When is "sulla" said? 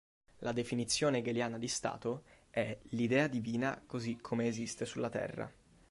4.83-5.11